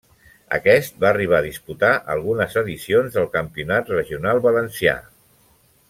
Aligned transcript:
Aquest 0.57 0.95
va 1.03 1.09
arribar 1.09 1.37
a 1.41 1.45
disputar 1.47 1.91
algunes 2.15 2.57
edicions 2.63 3.19
del 3.19 3.29
Campionat 3.39 3.93
regional 3.99 4.43
valencià. 4.49 4.99